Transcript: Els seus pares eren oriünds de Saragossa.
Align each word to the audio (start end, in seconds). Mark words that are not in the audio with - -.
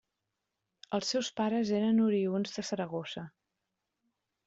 Els 0.99 1.11
seus 1.13 1.29
pares 1.41 1.73
eren 1.81 2.01
oriünds 2.07 2.59
de 2.59 2.67
Saragossa. 2.73 3.29